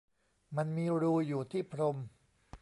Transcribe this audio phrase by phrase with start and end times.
[0.57, 1.97] มันมีรูอยู่ที่พรม